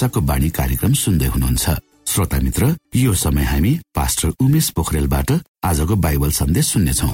आशाको 0.00 0.20
बाणी 0.24 0.48
कार्यक्रम 0.56 0.92
सुन्दै 0.96 1.28
हुनुहुन्छ। 1.28 1.64
श्रोता 2.08 2.38
मित्र 2.40 2.64
यो 2.96 3.12
समय 3.12 3.44
हामी 3.44 3.72
पास्टर 3.92 4.28
उमेश 4.40 4.66
पोखरेलबाट 4.72 5.30
आजको 5.60 5.94
बाइबल 6.00 6.30
सन्देश 6.40 6.66
सुन्नेछौ। 6.72 7.08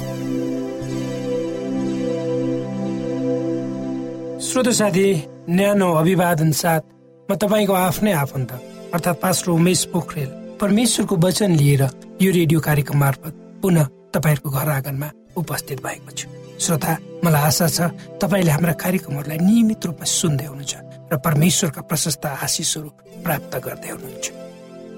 श्रोत 4.38 4.68
साथी 4.78 5.06
न्यानो 5.50 5.88
अभिवादन 5.98 6.50
साथ 6.54 6.82
म 7.26 7.34
तपाईँको 7.34 7.74
आफ्नै 7.74 8.12
आफन्त 8.22 8.50
अर्थात् 8.94 9.18
पास्टर 9.18 9.50
उमेश 9.50 9.84
पोखरेल 9.90 10.30
परमेश्वरको 10.62 11.14
वचन 11.26 11.50
लिएर 11.58 11.82
यो 12.22 12.30
रेडियो 12.38 12.60
कार्यक्रम 12.62 12.98
मार्फत 13.02 13.34
पुनः 13.62 13.90
तपाईँहरूको 14.14 14.50
घर 14.54 14.68
आँगनमा 14.78 15.08
उपस्थित 15.34 15.82
भएको 15.82 16.10
छु। 16.14 16.26
श्रोता 16.62 16.92
मलाई 17.26 17.42
आशा 17.50 17.66
छ 17.66 17.90
तपाईँले 18.22 18.50
हाम्रा 18.54 18.78
कार्यक्रमहरूलाई 18.78 19.38
नियमित 19.42 19.86
रूपमा 19.86 20.06
सुन्दै 20.06 20.46
हुनुहुन्छ। 20.54 20.85
र 21.12 21.16
परमेश्वरका 21.26 21.80
प्रशस्त 21.90 22.26
आशिषहरू 22.26 22.88
प्राप्त 23.24 23.52
गर्दै 23.66 23.90
हुनुहुन्छ। 23.94 24.26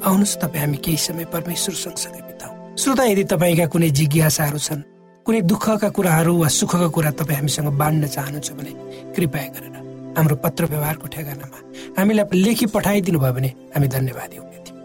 आउनुहोस् 0.06 0.38
तपाईँ 0.42 0.62
हामी 0.64 0.78
केही 0.84 0.96
समय 0.96 1.24
परमेश्वर 1.34 1.74
सँगसँगै 1.74 2.22
बिताउ। 2.28 2.52
श्रोता 2.80 3.04
यदि 3.12 3.24
तपाईँका 3.32 3.66
कुनै 3.72 3.90
जिज्ञासाहरू 3.98 4.58
छन् 4.58 4.82
कुनै 5.26 5.40
दुःखका 5.50 5.88
कुराहरू 5.96 6.32
वा 6.38 6.48
सुखका 6.48 6.88
कुरा 6.96 7.10
तपाईँ 7.20 7.38
हामीसँग 7.38 7.68
बाँड्न 7.76 8.06
चाहनुहुन्छ 8.06 8.50
भने 8.58 8.72
कृपया 9.14 9.48
गरेर 9.54 9.76
हाम्रो 10.16 10.36
पत्र 10.44 10.62
व्यवहारको 10.72 11.06
ठेगानामा 11.14 11.58
हामीलाई 11.98 12.38
लेखी 12.44 12.66
पठाइदिनु 12.74 13.18
भयो 13.18 13.32
भने 13.36 13.50
हामी 13.74 13.88
धन्यवादी 13.96 14.36
हुने 14.36 14.58
थियौँ 14.66 14.78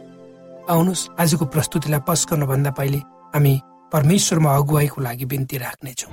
आउनुहोस् 0.70 1.08
आजको 1.22 1.46
प्रस्तुतिलाई 1.54 2.02
पस 2.08 2.26
गर्नुभन्दा 2.30 2.72
पहिले 2.78 3.00
हामी 3.34 3.54
परमेश्वरमा 3.94 4.50
अगुवाईको 4.56 5.02
लागि 5.02 5.26
बिन्ती 5.32 5.58
राख्नेछौँ। 5.58 6.12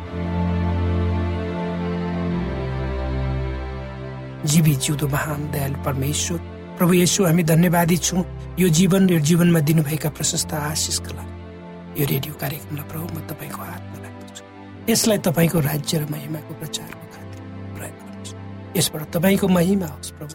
जीवी 4.45 4.75
जिउँदो 4.77 5.07
महान 5.09 5.51
दयालु 5.53 5.79
परमेश्वर। 5.85 6.39
प्रभु 6.79 6.93
येशू 6.93 7.25
हामी 7.25 7.43
धन्यवादी 7.45 7.97
छौँ। 7.99 8.25
यो 8.59 8.69
जीवन 8.69 9.09
र 9.09 9.19
जीवनमा 9.21 9.61
दिनुभएका 9.61 10.11
प्रशस्त 10.17 10.53
आशिषका 10.55 11.13
लागि 11.17 12.01
यो 12.01 12.07
रेडियो 12.07 12.35
कार्यक्रमलाई 12.41 12.87
प्रभु 12.89 13.07
म 13.15 13.21
तपाईँको 13.29 13.61
हातमा 13.61 13.99
राख्दछु। 14.01 14.43
यसलाई 14.89 15.19
तपाईँको 15.19 15.59
राज्य 15.61 15.99
र 15.99 16.05
महिमाको 16.11 16.53
प्रचारको 16.57 17.05
खातिर 17.13 17.41
प्रयोग 17.77 17.95
गर्नुहोस् 18.01 18.35
यसबाट 18.77 19.03
तपाईँको 19.13 19.47
महिमा 19.49 19.87
होस् 19.87 20.13
प्रभु। 20.17 20.35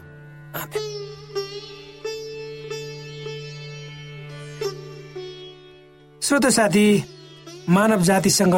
श्रोत 6.22 6.46
साथी 6.46 6.86
मानव 7.68 8.00
जातिसँग 8.02 8.54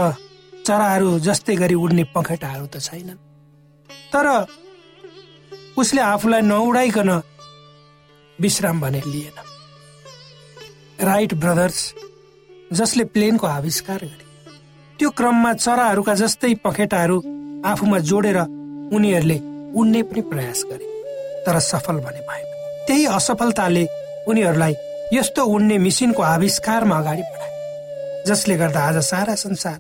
चराहरू 0.67 1.19
जस्तै 1.21 1.55
गरी 1.57 1.75
उड्ने 1.75 2.05
पखेटाहरू 2.17 2.67
त 2.67 2.81
छैनन्। 2.81 3.21
तर 4.13 4.27
उसले 5.79 6.01
आफूलाई 6.03 6.41
नउडाइकन 6.43 7.11
विश्राम 8.39 8.81
भने 8.81 9.01
लिएन। 9.07 9.39
राइट 11.07 11.35
ब्रदर्स 11.43 11.79
जसले 12.73 13.05
प्लेनको 13.15 13.47
आविष्कार 13.47 14.01
गरे। 14.05 14.27
त्यो 14.99 15.11
क्रममा 15.19 15.53
चराहरूका 15.55 16.15
जस्तै 16.23 16.55
पखेटाहरू 16.65 17.19
आफूमा 17.71 17.99
जोडेर 18.11 18.39
उनीहरूले 18.97 19.39
उड्ने 19.79 20.03
पनि 20.11 20.21
प्रयास 20.31 20.65
गरे 20.71 20.87
तर 21.47 21.59
सफल 21.71 21.97
भने 22.07 22.21
भएन 22.29 22.47
त्यही 22.87 23.05
असफलताले 23.19 23.85
उनीहरूलाई 24.29 24.75
यस्तो 25.13 25.45
उड्ने 25.55 25.79
मिसिनको 25.87 26.23
आविष्कारमा 26.23 26.99
अगाडि 26.99 27.23
बढाए 27.31 28.25
जसले 28.27 28.57
गर्दा 28.57 28.81
आज 28.89 28.97
सारा 29.11 29.35
संसार 29.45 29.79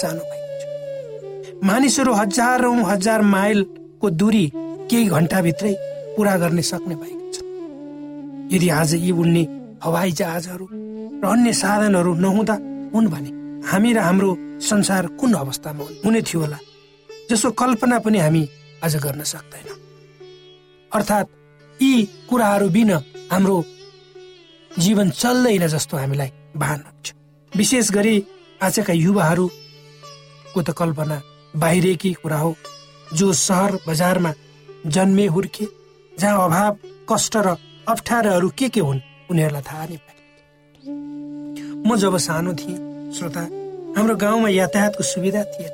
सानो 0.00 0.22
भएको 0.30 0.54
छ 0.60 1.66
मानिसहरू 1.68 2.12
हजारौं 2.14 2.78
हजार 2.90 3.22
माइलको 3.34 4.10
दूरी 4.22 4.46
केही 4.90 5.04
घन्टाभित्रै 5.08 5.74
पुरा 6.16 6.36
गर्ने 6.36 6.62
सक्ने 6.62 6.94
भएको 6.94 7.32
छ। 7.34 7.36
यदि 8.54 8.68
आज 8.80 8.94
यी 8.94 9.10
उड्ने 9.12 9.42
हवाई 9.84 10.12
जहाजहरू 10.20 10.66
र 11.22 11.24
अन्य 11.26 11.52
साधनहरू 11.52 12.14
नहुँदा 12.14 12.54
हुन् 12.94 13.08
भने 13.12 13.30
हामी 13.68 13.92
र 13.92 13.98
हाम्रो 13.98 14.30
संसार 14.60 15.06
कुन 15.20 15.32
अवस्थामा 15.34 15.84
हुने? 16.04 16.22
थियो 16.22 16.40
होला 16.40 16.58
जसो 17.30 17.50
कल्पना 17.52 17.98
पनि 17.98 18.18
हामी 18.18 18.42
आज 18.84 18.96
गर्न 19.04 19.22
सक्दैन। 19.22 19.68
अर्थात् 20.92 21.28
यी 21.82 21.92
कुराहरू 22.30 22.68
बिना 22.70 23.02
हाम्रो 23.32 23.56
जीवन 24.70 25.10
चल्दैन 25.10 25.66
जस्तो 25.66 25.96
हामीलाई 25.96 26.30
भान 26.56 26.80
हुन्छ 26.86 27.06
विशेष 27.52 27.90
गरी 27.90 28.16
आजका 28.62 28.92
युवाहरूको 28.92 30.62
त 30.62 30.70
कल्पना 30.78 31.22
बाहिरेकी 31.54 32.12
कुरा 32.22 32.38
हो 32.38 32.54
जो 33.14 33.32
सहर 33.32 33.78
बजारमा 33.88 34.32
जन्मे 34.94 35.26
हुर्के 35.26 35.66
जहाँ 36.12 36.44
अभाव 36.44 36.76
कष्ट 37.10 37.36
र 37.36 37.56
अप्ठ्याराहरू 37.88 38.48
के 38.58 38.68
के 38.68 38.80
हुन् 38.80 39.00
उनीहरूलाई 39.30 39.62
थाहा 39.68 39.86
नै 39.90 39.98
म 41.86 41.96
जब 41.96 42.16
सानो 42.18 42.52
थिएँ 42.54 42.78
श्रोता 43.16 43.40
हाम्रो 43.96 44.14
गाउँमा 44.16 44.48
यातायातको 44.48 45.02
सुविधा 45.02 45.42
थिएन। 45.52 45.72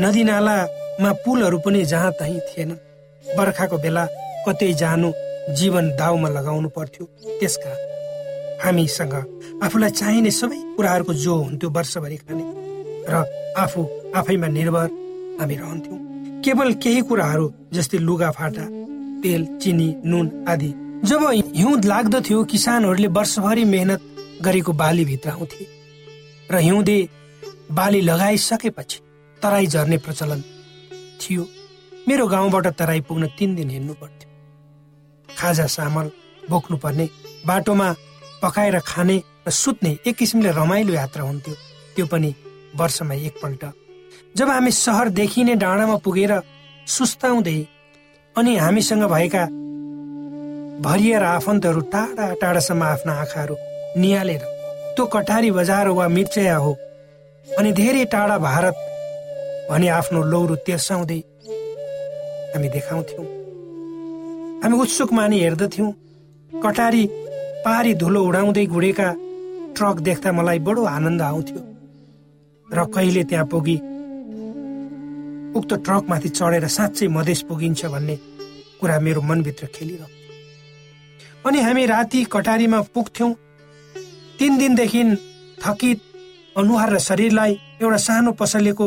नदी 0.00 0.22
नालामा 0.24 1.10
पुलहरू 1.24 1.58
पनि 1.64 1.84
जहाँ 1.84 2.12
तहीँ 2.20 2.40
थिएनन् 2.48 2.82
बर्खाको 3.36 3.78
बेला 3.78 4.04
कतै 4.48 4.72
जानु 4.82 5.12
जीवन 5.58 5.90
दाउमा 5.98 6.28
लगाउनु 6.28 6.68
पर्थ्यो 6.76 7.04
त्यसका 7.40 7.72
हामीसँग 8.64 9.14
आफूलाई 9.64 9.90
चाहिने 9.90 10.30
सबै 10.30 10.58
कुराहरूको 10.76 11.14
जो 11.24 11.34
हुन्थ्यो 11.34 11.70
वर्षभरि 11.70 12.16
खाने। 12.16 12.44
र 13.10 13.14
आफू 13.58 13.80
आफैमा 14.16 14.48
निर्भर 14.58 14.88
हामी 15.40 15.54
रहन्थ्यौँ। 15.56 16.11
केवल 16.44 16.72
केही 16.74 17.00
कुराहरू 17.00 17.46
जस्तै 17.72 17.98
लुगा 17.98 18.30
फाटा 18.30 18.64
तेल 19.22 19.42
चिनी 19.62 19.88
नुन 20.04 20.26
आदि। 20.48 20.70
जब 21.08 21.22
हिउँद 21.56 21.84
लाग्दथ्यो 21.84 22.44
किसानहरूले 22.44 23.08
वर्षभरि 23.08 23.64
मेहनत 23.64 24.00
गरेको 24.42 24.72
बालीभित्र 24.72 25.30
आउँथे। 25.30 25.64
र 26.50 26.58
हिउँदे 26.58 26.98
बाली 27.70 28.00
लगाइसकेपछि 28.00 28.98
तराई 29.42 29.66
झर्ने 29.66 29.96
प्रचलन 29.96 30.40
थियो। 31.20 31.46
मेरो 32.08 32.26
गाउँबाट 32.26 32.66
तराई 32.78 33.00
पुग्न 33.00 33.26
तिन 33.38 33.54
दिन 33.54 33.70
हिँड्नु 33.70 33.94
पर्थ्यो। 33.94 34.28
खाजा 35.28 35.66
चामल 35.66 36.10
बोक्नु 36.50 36.76
पर्ने 36.76 37.08
बाटोमा 37.46 37.88
पकाएर 38.42 38.78
खाने 38.80 39.22
र 39.46 39.50
सुत्ने 39.50 39.98
एक 40.06 40.16
किसिमले 40.16 40.50
रमाइलो 40.50 40.92
यात्रा 40.92 41.22
हुन्थ्यो। 41.22 41.54
त्यो 41.96 42.06
पनि 42.06 42.34
वर्षमा 42.76 43.14
एकपल्ट। 43.14 43.64
जब 44.36 44.48
हामी 44.48 44.70
सहरदेखि 44.70 45.42
नै 45.44 45.54
डाँडामा 45.62 45.96
पुगेर 46.04 46.32
सुस्ताउँदै 46.86 47.58
अनि 48.36 48.52
हामीसँग 48.56 49.04
भएका 49.12 49.44
भरिएर 50.80 51.22
आफन्तहरू 51.22 51.80
टाढा 51.92 52.26
टाढासम्म 52.40 52.82
आफ्ना 52.84 53.12
आँखाहरू 53.22 53.56
निहालेर 54.00 54.42
त्यो 54.96 55.04
कटारी 55.06 55.50
बजार 55.58 55.88
वा 55.98 56.08
मिर्चया 56.08 56.56
हो 56.56 56.72
अनि 57.46 57.72
धेरै 57.72 58.04
टाढा 58.14 58.38
भारत 58.38 58.76
भने 59.70 59.88
आफ्नो 59.98 60.22
लौरो 60.32 60.56
तेर्साउँदै 60.66 61.20
हामी 62.54 62.68
देखाउँथ्यौँ। 62.68 63.26
हामी 64.62 64.76
उत्सुक 64.78 65.12
मानि 65.12 65.38
हेर्दथ्यौँ 65.40 65.92
कटारी 66.52 67.04
पहाडी 67.64 67.94
धुलो 68.00 68.20
उडाउँदै 68.28 68.66
गुडेका 68.74 69.08
ट्रक 69.76 69.96
देख्दा 70.08 70.32
मलाई 70.32 70.58
बडो 70.66 70.82
आनन्द 70.96 71.22
आउँथ्यो 71.22 71.60
र 72.68 72.84
कहिले 72.94 73.22
त्यहाँ 73.30 73.46
पुगी 73.52 73.76
उक्त 75.56 75.72
ट्रकमाथि 75.84 76.28
चढेर 76.28 76.66
साँच्चै 76.68 77.06
मधेस 77.08 77.40
पुगिन्छ 77.48 77.84
भन्ने 77.86 78.16
कुरा 78.80 78.98
मेरो 79.00 79.20
मनभित्र 79.22 79.66
खेलिरह्यो। 79.74 80.08
अनि 81.46 81.60
हामी 81.60 81.84
राति 81.86 82.24
कटारीमा 82.32 82.80
पुग्थ्यौँ। 82.94 83.32
तिन 84.38 84.58
दिनदेखि 84.58 85.02
थकित 85.58 86.00
अनुहार 86.56 86.92
र 86.92 86.98
शरीरलाई 86.98 87.52
एउटा 87.82 87.96
सानो 87.96 88.32
पसलेको 88.32 88.86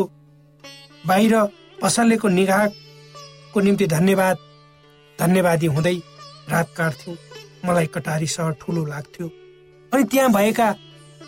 बाहिर 1.07 1.36
पसलेको 1.81 2.27
निगाहको 2.29 3.60
निम्ति 3.62 3.88
धन्यवाद 3.88 4.38
धन्यवादी 5.19 5.67
हुँदै 5.67 5.95
रात 6.50 6.67
काट्थ्यौँ। 6.77 7.15
मलाई 7.65 7.86
कटारी 7.93 8.27
सहर 8.27 8.51
ठुलो 8.62 8.86
लाग्थ्यो। 8.86 9.27
अनि 9.91 10.03
त्यहाँ 10.03 10.31
भएका 10.31 10.72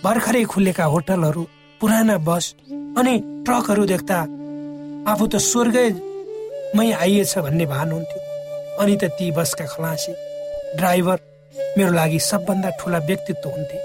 भर्खरै 0.03 0.43
खुलेका 0.43 0.85
होटलहरू 0.85 1.43
पुराना 1.81 2.17
बस 2.27 2.45
अनि 2.97 3.13
ट्रकहरू 3.45 3.85
देख्दा 3.85 4.17
आफू 5.07 5.25
त 5.27 5.35
स्वर्गमै 5.39 6.91
आइएछ 6.93 7.37
भन्ने 7.43 7.65
भान 7.65 7.91
हुन्थ्यो। 7.91 8.19
अनि 8.81 8.95
त 9.01 9.03
ती 9.17 9.25
बसका 9.31 9.65
खलासी 9.73 10.11
ड्राइभर 10.77 11.17
मेरो 11.77 11.91
लागि 11.99 12.19
सबभन्दा 12.19 12.69
ठुला 12.79 12.99
व्यक्तित्व 13.07 13.49
हुन्थे। 13.49 13.77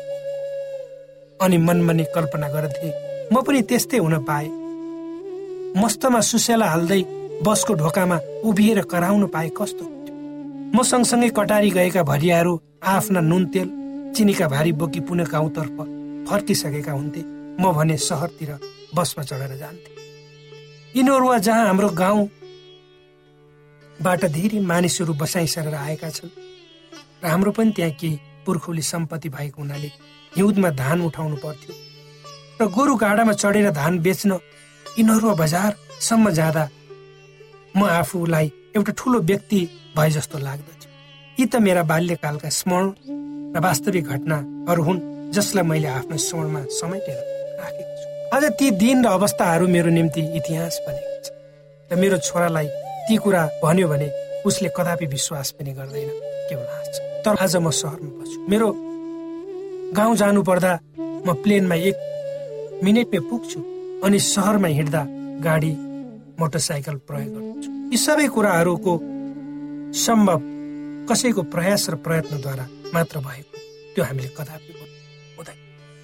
अनि 1.45 1.57
मनमनी 1.67 2.05
कल्पना 2.15 2.49
गर्थे 2.55 2.89
म 3.33 3.43
पनि 3.47 3.61
त्यस्तै 3.71 3.99
हुन 4.03 4.19
पाए। 4.29 4.49
मस्तमा 5.83 6.21
सुसेला 6.31 6.67
हाल्दै 6.75 7.01
बसको 7.47 7.73
ढोकामा 7.83 8.19
उभिएर 8.51 8.81
कराउन 8.91 9.27
पाए 9.31 9.49
कस्तो 9.59 9.85
म 10.75 10.83
सँगसँगै 10.91 11.31
कटारी 11.39 11.71
गएका 11.71 12.03
भरियाहरू 12.03 12.53
आफ्ना 12.97 13.21
नुन 13.31 13.47
तेल 13.55 13.69
चिनीका 14.17 14.47
भारी 14.49 14.73
बोकी 14.75 15.01
पुनः 15.07 15.31
गाउँतर्फ 15.33 15.77
फर्किसकेका 16.29 16.93
हुन्थे। 16.93 17.23
म 17.63 17.73
भने 17.79 17.97
सहरतिर 18.11 18.51
बसमा 18.97 19.23
चढेर 19.25 19.57
जान्थे। 19.63 20.02
यिनीहरू 20.95 21.39
जहाँ 21.39 21.67
हाम्रो 21.67 21.89
गाउँ 21.97 22.29
बाट 23.99 24.25
धेरै 24.35 24.59
मानिसहरू 24.61 25.13
बसाइ 25.17 25.47
सरेर 25.47 25.75
आएका 25.75 26.09
छन् 26.11 26.31
र 27.23 27.27
हाम्रो 27.27 27.51
पनि 27.57 27.73
त्यहाँ 27.77 27.93
केही 28.01 28.21
पुर्खौली 28.45 28.83
सम्पत्ति 28.83 29.29
भएको 29.29 29.63
हुनाले 29.63 29.89
हिउँदमा 30.37 30.71
धान 30.77 31.01
उठाउनु 31.09 31.37
पर्थ्यो 31.45 31.73
र 32.61 32.69
गोरु 32.77 32.95
गाडामा 33.05 33.33
चढेर 33.33 33.71
धान 33.73 33.99
बेच्न 34.05 34.31
यिनीहरू 34.99 35.35
बजारसम्म 35.43 36.31
जाँदा 36.39 36.65
म 37.77 37.81
आफूलाई 38.01 38.53
एउटा 38.77 38.93
ठुलो 38.93 39.21
व्यक्ति 39.31 39.61
भए 39.97 40.11
जस्तो 40.11 40.39
लाग्दथ्यो। 40.39 40.91
यी 41.39 41.45
त 41.47 41.57
मेरा 41.65 41.83
बाल्यकालका 41.89 42.49
स्मरण 42.61 42.89
र 43.57 43.65
वास्तविक 43.65 44.05
घटनाहरू 44.13 44.83
हुन् 44.83 45.01
जसलाई 45.33 45.65
मैले 45.65 45.89
आफ्नो 45.89 46.17
स्मरणमा 46.29 46.63
समेटेर 46.81 47.19
राखेको 47.61 47.92
आज 48.33 48.45
ती 48.57 48.71
दिन 48.81 49.05
र 49.05 49.09
अवस्थाहरू 49.13 49.67
मेरो 49.69 49.91
निम्ति 49.93 50.21
इतिहास 50.37 50.81
बनेको 50.89 51.17
छ। 51.21 51.29
र 51.93 51.97
मेरो 52.01 52.17
छोरालाई 52.25 52.67
ती 53.05 53.17
कुरा 53.21 53.43
भन्यो 53.61 53.89
भने 53.89 54.09
उसले 54.49 54.69
कदापि 54.73 55.07
विश्वास 55.07 55.51
पनि 55.61 55.73
गर्दैन। 55.77 56.09
केवल 56.49 56.65
हाँस्छ 56.65 56.97
तर 57.25 57.37
आज 57.45 57.57
म 57.57 57.71
सहरमा 57.71 58.11
बस्छु 58.25 58.39
मेरो 58.49 58.69
गाउँ 59.93 60.17
जानु 60.17 60.43
पर्दा 60.49 60.73
म 60.97 61.29
प्लेनमा 61.45 61.77
एक 61.77 61.97
मिनटमै 62.81 63.21
पुग्छु 63.29 63.61
अनि 64.01 64.19
सहरमा 64.33 64.69
हिँड्दा 64.81 65.03
गाडी 65.45 65.73
मोटरसाइकल 66.41 66.97
प्रयोग 67.05 67.37
गर्छु। 67.37 67.69
यी 67.93 67.99
सबै 68.01 68.27
कुराहरूको 68.33 68.93
सम्भव 69.93 70.41
कसैको 71.05 71.43
प्रयास 71.53 71.91
र 71.93 71.95
प्रयत्नद्वारा 72.01 72.65
मात्र 72.97 73.17
भएको। 73.29 73.57
त्यो 73.93 74.03
हामीले 74.09 74.29
कदापि 74.41 74.73
हुँदैन। 75.37 75.59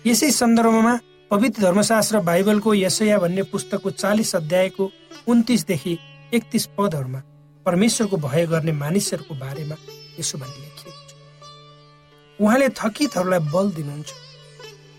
यसै 0.04 0.28
सन्दर्भमा 0.28 0.94
पवित्र 1.30 1.62
धर्मशास्त्र 1.62 2.18
बाइबलको 2.24 2.72
यसया 2.74 3.18
भन्ने 3.18 3.42
पुस्तकको 3.52 3.90
चालिस 3.92 4.34
अध्यायको 4.36 4.84
उन्तिसदेखि 5.28 5.96
एकतिस 6.34 6.64
पदहरूमा 6.72 7.20
परमेश्वरको 7.66 8.16
भय 8.16 8.46
गर्ने 8.46 8.72
मानिसहरूको 8.72 9.34
बारेमा 9.34 9.76
यसो 10.20 10.38
भन्ने 10.38 10.56
लेखिएको 10.56 11.02
छ। 11.08 12.40
उहाँले 12.40 12.68
थकितहरूलाई 12.80 13.40
बल 13.52 13.70
दिनुहुन्छ 13.76 14.10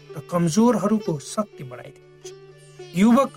र 0.10 0.22
कमजोरहरूको 0.30 1.18
शक्ति 1.26 1.64
बढाइदिनुहुन्छ। 1.64 2.28
युवक 2.96 3.32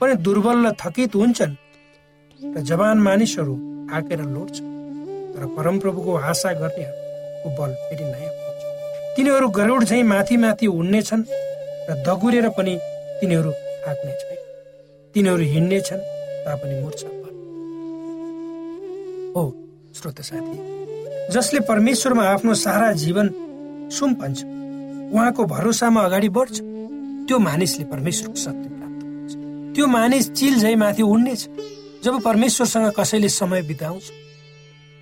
पनि 0.00 0.14
दुर्बल 0.20 0.66
र 0.66 0.72
थकित 0.84 1.16
हुन्छन् 1.16 1.54
र 2.40 2.60
जवान 2.60 2.98
मानिसहरू 3.08 3.54
थाकेर 3.88 4.20
लोड्छन् 4.34 4.68
तर 5.32 5.46
परमप्रभुको 5.56 6.12
आशा 6.28 6.52
गर्नेहरूको 6.60 7.48
बल 7.56 7.72
फेरि 7.88 8.04
नयाँ 8.04 8.32
तिनीहरू 9.16 9.48
गरुड 9.48 9.84
झैँ 9.84 10.02
माथि 10.12 10.36
माथि 10.36 10.66
उड्नेछन् 10.68 11.24
र 11.88 11.94
दगुरेर 12.06 12.48
पनि 12.56 12.74
तिनीहरू 13.20 13.50
थाक्ने 13.84 14.12
छैन। 14.20 14.38
तिनीहरू 15.14 15.44
हिँड्नेछन् 15.54 16.02
तापनि 16.44 16.80
मुर्छा। 16.80 17.08
हो 19.36 19.42
श्रोत 19.96 20.20
साथी 20.20 20.56
जसले 21.32 21.60
परमेश्वरमा 21.68 22.24
आफ्नो 22.28 22.54
सारा 22.54 22.92
जीवन 23.02 23.26
सुम्पन्छ 23.90 24.38
उहाँको 25.14 25.44
भरोसामा 25.44 26.00
अगाडि 26.02 26.28
बढ्छ 26.28 26.56
त्यो 27.26 27.38
मानिसले 27.38 27.84
परमेश्वरको 27.84 28.36
शक्ति 28.36 28.68
प्राप्त 28.68 29.00
गर्छ। 29.04 29.32
त्यो 29.74 29.86
मानिस 29.86 30.30
चिल 30.32 30.54
झै 30.60 30.74
माथि 30.76 31.02
उड्नेछ 31.04 31.48
जब 32.04 32.20
परमेश्वरसँग 32.22 32.92
कसैले 32.98 33.28
समय 33.30 33.62
बिताउँछ 33.62 34.04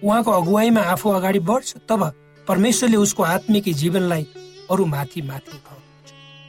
उहाँको 0.02 0.30
अगुवाईमा 0.30 0.82
आफू 0.92 1.10
अगाडि 1.10 1.40
बढ्छ 1.50 1.68
तब 1.88 2.02
परमेश्वरले 2.46 2.96
उसको 2.96 3.22
आत्मिक 3.22 3.64
जीवनलाई 3.74 4.26
अरू 4.70 4.84
माथि 4.86 5.22
माथि 5.22 5.50
उठाउनुहुन्छ 5.50 5.81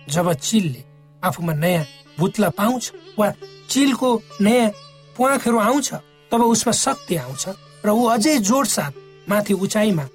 जब 0.09 0.33
चिलले 0.33 0.83
आफूमा 1.23 1.53
नयाँ 1.53 1.85
भुत्ला 2.19 2.49
पाउँछ 2.49 2.91
वा 3.19 3.27
चिलको 3.69 4.09
नयाँ 4.41 4.69
प्वाखहरू 5.15 5.59
आउँछ 5.59 5.93
तब 6.31 6.41
उसमा 6.43 6.73
शक्ति 6.73 7.15
आउँछ 7.15 7.43
र 7.85 7.89
ऊ 7.89 8.03
अझै 8.15 8.37
जोड 8.39 8.65
साथ 8.67 8.93
माथि 9.29 9.53
उचाइमा 9.53 10.05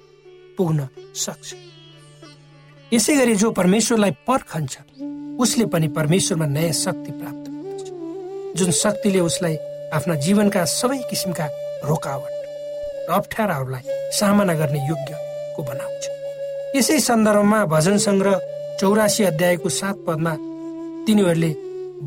पुग्न 0.57 0.87
सक्छ। 1.15 1.53
यसै 2.93 3.15
गरी 3.15 3.35
जो 3.35 3.51
परमेश्वरलाई 3.51 4.11
पर्खन्छ 4.27 4.77
उसले 5.39 5.65
पनि 5.65 5.87
परमेश्वरमा 5.97 6.45
नयाँ 6.45 6.73
शक्ति 6.73 7.11
प्राप्त 7.11 7.45
गर्दछ। 7.49 8.57
जुन 8.59 8.71
शक्तिले 8.71 9.19
उसलाई 9.19 9.55
आफ्ना 9.93 10.15
जीवनका 10.25 10.65
सबै 10.65 10.97
किसिमका 11.09 11.45
रोकावट 11.89 12.33
र 13.09 13.13
अप्ठ्याराहरूलाई 13.13 13.83
सामना 14.19 14.53
गर्ने 14.53 14.79
योग्यको 14.87 15.63
बनाउँछ। 15.63 16.03
यसै 16.75 16.99
सन्दर्भमा 16.99 17.59
भजन 17.65 17.97
सङ्ग्रह 17.97 18.35
चौरासी 18.79 19.23
अध्यायको 19.23 19.69
सात 19.69 19.95
पदमा 20.07 20.33
तिनीहरूले 21.05 21.51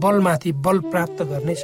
बलमाथि 0.01 0.53
बल 0.65 0.79
प्राप्त 0.89 1.19
गर्नेछ। 1.23 1.63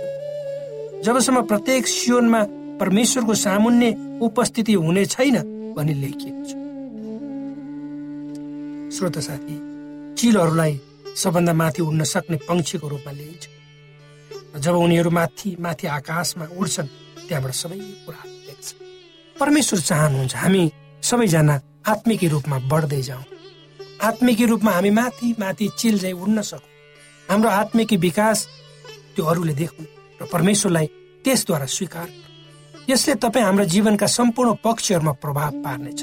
जबसम्म 1.05 1.43
प्रत्येक 1.49 1.87
सियोनमा 1.87 2.41
परमेश्वरको 2.81 3.35
सामुन्य 3.35 3.87
उपस्थिति 4.23 4.73
हुने 4.75 5.05
छैन 5.07 5.37
भनी 5.77 5.95
लेखिएको 5.95 6.43
छ। 6.45 6.53
श्रोत 8.93 9.17
साथी 9.19 9.57
चिलहरूलाई 10.19 10.75
सबभन्दा 11.17 11.53
माथि 11.53 11.83
उड्न 11.83 12.05
सक्ने 12.05 12.37
पंक्षीको 12.49 12.87
रूपमा 12.88 13.12
लिइन्छ। 13.12 13.45
जब 14.61 14.75
उनीहरू 14.77 15.11
माथि 15.11 15.57
माथि 15.61 15.87
आकाशमा 15.88 16.45
उड्छन् 16.53 16.88
त्यहाँबाट 17.29 17.53
सबै 17.55 17.79
कुरा 18.05 18.21
देख्छ। 18.47 18.67
परमेश्वर 19.37 19.79
चाहनुहुन्छ 19.81 20.35
हामी 20.37 20.62
सबैजना 21.03 21.55
आत्मिकी 21.88 22.29
रूपमा 22.29 22.57
बढ्दै 22.69 23.03
जाउँ। 23.03 23.25
आत्मिकी 24.02 24.45
रूपमा 24.47 24.71
हामी 24.71 24.90
माथि 24.90 25.35
माथि 25.38 25.69
चिल 25.78 25.99
चाहिँ 25.99 26.14
उड्न 26.14 26.43
सकौँ। 26.43 26.71
हाम्रो 27.28 27.49
आत्मिकी 27.50 27.97
विकास 27.97 28.47
त्यो 29.14 29.25
अरूले 29.25 29.55
देखौँ 29.55 29.87
र 30.23 30.26
परमेश्वरलाई 30.33 30.87
त्यसद्वारा 31.25 31.67
स्वीकार 31.67 32.09
यसले 32.90 33.14
तपाईँ 33.14 33.45
हाम्रो 33.45 33.64
जीवनका 33.64 34.07
सम्पूर्ण 34.07 34.55
पक्षहरूमा 34.64 35.12
प्रभाव 35.23 35.52
पार्नेछ 35.64 36.00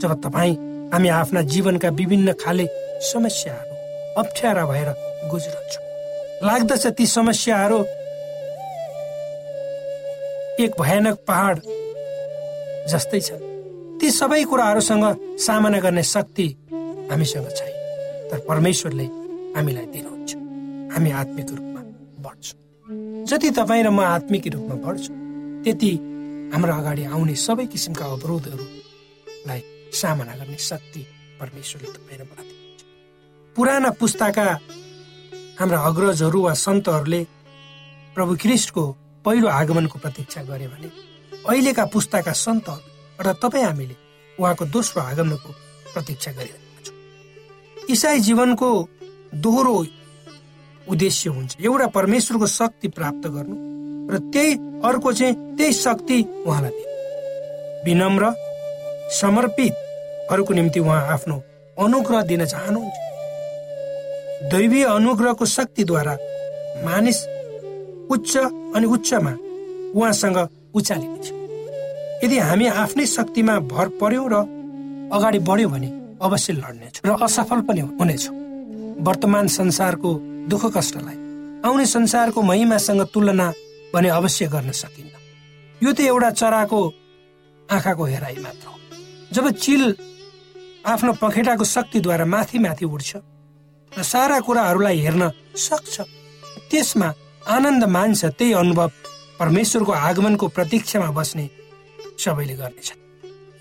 जब 0.00 0.12
तपाईँ 0.24 0.54
हामी 0.92 1.08
आफ्ना 1.08 1.42
जीवनका 1.52 1.88
विभिन्न 2.00 2.32
खाले 2.40 2.66
समस्याहरू 3.12 3.74
अप्ठ्यारा 4.20 4.64
भएर 4.66 4.88
गुज्रन्छौँ। 5.30 5.84
लाग्दछ 6.42 6.86
ती 6.98 7.06
समस्याहरू 7.06 7.78
एक 10.64 10.80
भयानक 10.80 11.16
पहाड 11.28 11.60
जस्तै 12.90 13.20
छन्। 13.20 13.46
ती 14.00 14.10
सबै 14.10 14.42
कुराहरूसँग 14.44 15.04
सामना 15.38 15.78
गर्ने 15.78 16.02
शक्ति 16.04 16.46
हामीसँग 17.10 17.48
छैन 17.58 17.72
तर 18.30 18.38
परमेश्वरले 18.48 19.06
हामीलाई 19.56 19.86
दिनुहुन्छ। 19.94 20.30
हामी 20.94 21.10
आत्मिक 21.20 21.48
रूपमा 21.58 21.80
बढ्छौँ। 22.24 22.58
जति 23.28 23.50
तपाईँ 23.58 23.82
र 23.84 23.90
म 23.90 24.00
आत्मिक 24.16 24.44
रूपमा 24.54 24.74
बढ्छु 24.84 25.12
त्यति 25.64 25.92
हाम्रो 26.52 26.72
अगाडि 26.80 27.04
आउने 27.14 27.34
सबै 27.46 27.66
किसिमका 27.72 28.04
अवरोधहरूलाई 28.16 29.60
सामना 30.00 30.34
गर्ने 30.40 30.58
शक्ति 30.70 31.00
परमेश्वरले 31.40 31.88
तपाईँ 31.96 32.18
र 32.20 32.22
मलाई 32.28 32.46
दिनुहुन्छ। 32.48 32.82
पुराना 33.56 33.90
पुस्ताका 34.00 34.46
हाम्रा 35.58 35.78
अग्रजहरू 35.88 36.40
वा 36.46 36.52
सन्तहरूले 36.66 37.20
प्रभु 38.14 38.32
क्रिस्टको 38.42 38.84
पहिलो 39.24 39.48
आगमनको 39.60 39.98
प्रतीक्षा 39.98 40.42
गरे 40.50 40.66
भने 40.72 40.88
अहिलेका 41.48 41.84
पुस्ताका 41.94 42.32
सन्तहरू 42.44 43.22
र 43.26 43.32
तपाईँ 43.42 43.64
हामीले 43.64 43.96
उहाँको 44.38 44.64
दोस्रो 44.74 45.02
आगमनको 45.02 45.50
प्रतीक्षा 45.94 46.30
गरिरहेका 46.38 46.67
इसाई 47.90 48.20
जीवनको 48.20 48.68
दोहोरो 49.34 49.74
उद्देश्य 50.86 51.30
हुन्छ। 51.30 51.56
एउटा 51.60 51.86
परमेश्वरको 51.88 52.46
शक्ति 52.46 52.88
प्राप्त 52.88 53.28
गर्नु 53.28 53.56
र 54.12 54.18
त्यही 54.32 54.52
अर्को 54.84 55.12
चाहिँ 55.12 55.34
त्यही 55.56 55.72
शक्ति 55.72 56.16
उहाँलाई 56.46 56.70
दिनु। 56.70 56.86
विनम्र 57.84 58.24
समर्पितहरूको 59.20 60.52
निम्ति 60.54 60.80
उहाँ 60.80 61.00
आफ्नो 61.12 61.36
अनुग्रह 61.76 62.22
दिन 62.22 62.44
चाहनुहुन्छ। 62.44 62.96
दैवीय 64.52 64.84
अनुग्रहको 64.84 65.44
शक्तिद्वारा 65.46 66.14
मानिस 66.84 67.18
उच्च 68.10 68.36
अनि 68.76 68.86
उच्चमा 68.86 69.32
उहाँसँग 69.94 70.38
उचालिनेछ। 70.74 71.26
यदि 72.24 72.38
हामी 72.38 72.66
आफ्नै 72.66 73.06
शक्तिमा 73.06 73.58
भर 73.72 73.88
पर्यौँ 74.00 74.28
र 74.32 74.34
अगाडि 75.12 75.38
बढ्यौँ 75.38 75.70
भने 75.72 75.97
अवश्य 76.22 76.52
लड्नेछौँ 76.52 77.04
र 77.06 77.22
असफल 77.24 77.60
पनि 77.68 77.80
हुनेछौँ। 77.80 78.34
वर्तमान 79.06 79.46
संसारको 79.48 80.10
दुःख 80.50 80.64
कष्टलाई 80.76 81.16
आउने 81.66 81.86
संसारको 81.86 82.42
महिमासँग 82.42 83.02
तुलना 83.14 83.52
भने 83.94 84.08
अवश्य 84.08 84.46
गर्न 84.48 84.70
सकिन्न। 84.72 85.14
यो 85.80 85.92
त 85.92 86.00
एउटा 86.00 86.30
चराको 86.30 86.80
आँखाको 87.68 88.04
हेराइ 88.04 88.36
मात्र 88.42 88.66
हो। 88.68 88.76
जब 89.32 89.50
चिल 89.62 89.82
आफ्नो 90.86 91.12
पखेटाको 91.22 91.64
शक्तिद्वारा 91.64 92.24
माथि 92.24 92.58
माथि 92.58 92.84
उड्छ 92.84 93.16
र 93.92 94.02
सारा 94.02 94.38
कुराहरूलाई 94.40 94.98
हेर्न 94.98 95.30
सक्छ 95.56 96.00
त्यसमा 96.70 97.08
आनन्द 97.48 97.84
मान्छ 97.84 98.24
त्यही 98.38 98.52
अनुभव 98.52 98.90
परमेश्वरको 99.38 99.92
आगमनको 99.92 100.46
प्रतीक्षामा 100.48 101.10
बस्ने 101.18 101.48
सबैले 102.18 102.54
गर्नेछ 102.60 102.88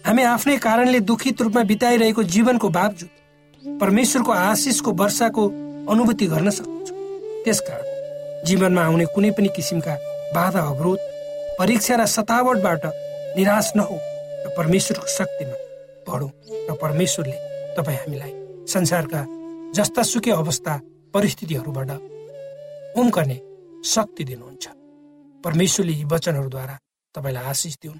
हामी 0.07 0.23
आफ्नै 0.23 0.55
कारणले 0.63 0.99
दुखित 1.03 1.41
रूपमा 1.43 1.61
बिताइरहेको 1.67 2.23
जीवनको 2.33 2.67
बावजुद 2.75 3.79
परमेश्वरको 3.81 4.31
आशिषको 4.31 4.91
वर्षाको 5.01 5.43
अनुभूति 5.91 6.25
गर्न 6.33 6.49
सक्छौँ 6.57 7.43
त्यसकारण 7.43 8.45
जीवनमा 8.47 8.81
आउने 8.87 9.05
कुनै 9.15 9.31
पनि 9.35 9.49
किसिमका 9.55 9.95
बाधा 10.35 10.61
अवरोध 10.71 10.99
परीक्षा 11.59 11.95
र 11.99 12.05
सतावटबाट 12.15 12.85
निराश 13.35 13.71
नहौ 13.75 13.97
र 14.45 14.53
परमेश्वरको 14.57 15.07
शक्तिमा 15.17 15.57
बढौँ 16.07 16.31
र 16.69 16.77
परमेश्वरले 16.83 17.37
तपाईँ 17.75 17.99
हामीलाई 17.99 18.33
संसारका 18.75 19.21
जस्ता 19.75 20.01
सुकै 20.13 20.31
अवस्था 20.39 20.79
परिस्थितिहरूबाट 21.13 21.91
उम्कने 22.95 23.37
शक्ति 23.93 24.23
दिनुहुन्छ। 24.23 24.65
परमेश्वरले 25.43 25.93
यी 25.99 26.03
वचनहरूद्वारा 26.15 26.75
तपाईँलाई 27.15 27.45
आशिष 27.51 27.75
दिउन्। 27.83 27.99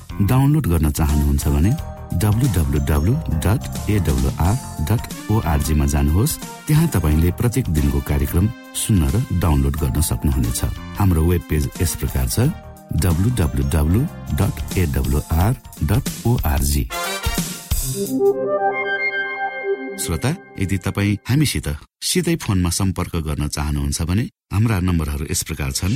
डाउनलोड 0.21 0.65
गर्न 0.67 0.91
चाहनुहुन्छ 0.91 1.47
भने 1.47 1.71
डब्लुडब्लुडब्लु 2.21 3.13
डट 3.43 3.61
एडब्लुआर 3.89 4.55
डट 4.89 5.01
ओआरजीमा 5.31 5.85
जानुहोस्। 5.93 6.37
त्यहाँ 6.67 6.87
तपाईँले 6.95 7.29
प्रत्येक 7.39 7.65
दिनको 7.75 7.99
कार्यक्रम 8.07 8.45
सुन्न 8.75 9.01
र 9.13 9.15
डाउनलोड 9.39 9.75
गर्न 9.83 10.01
सक्नुहुनेछ। 10.01 10.61
हाम्रो 10.99 11.23
वेब 11.23 11.43
पेज 11.49 11.63
यस 11.81 11.95
प्रकार 12.01 12.27
छ 12.27 12.51
W W W 13.03 14.01
dot 14.39 14.55
A W R 14.77 15.53
dot 15.89 16.03
O R G 16.27 16.83
श्रोता 20.03 20.31
यदि 20.59 20.77
तपाईँ 20.85 21.17
हामीसित 21.29 21.67
सिधै 22.01 22.35
फोनमा 22.43 22.69
सम्पर्क 22.69 23.15
गर्न 23.27 23.47
चाहनुहुन्छ 23.47 24.01
भने 24.09 24.23
हाम्रा 24.53 24.79
नम्बरहरू 24.87 25.25
यस 25.31 25.43
प्रकार 25.47 25.71
छन्। 25.71 25.95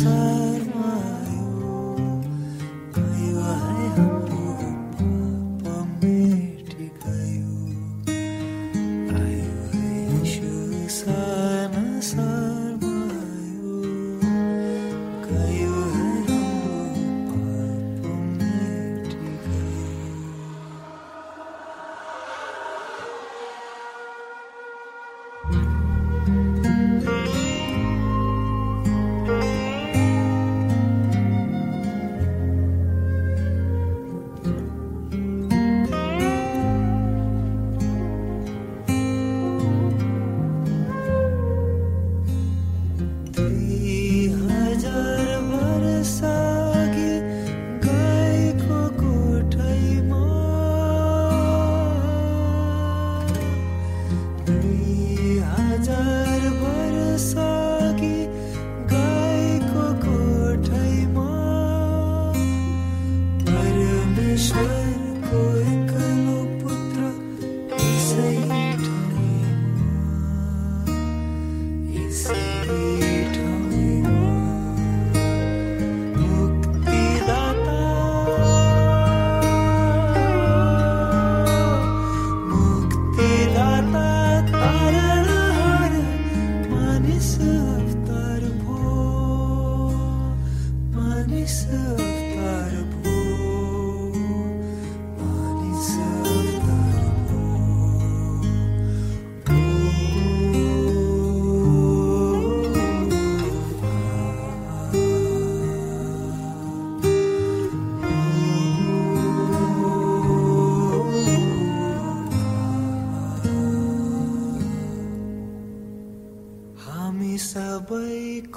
inside 0.00 0.41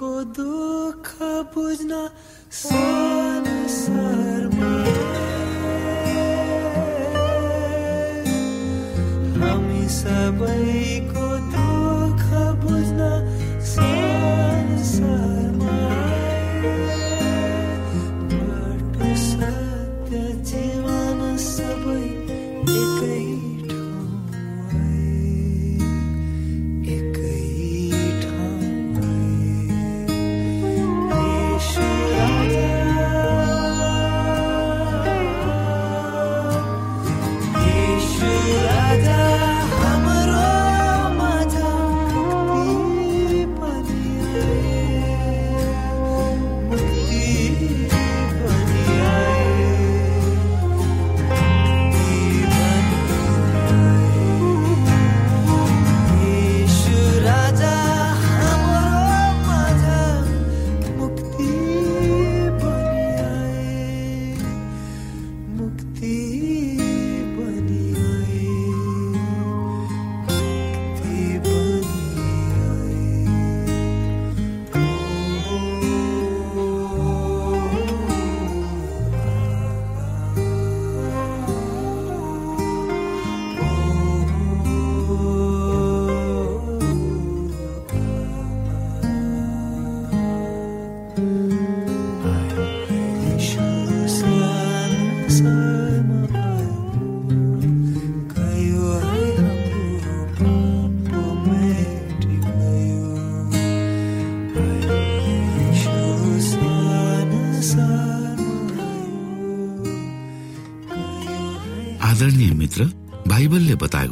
दुःख 0.04 1.18
बुझ्न। 1.56 2.10
संसारमा 2.52 3.15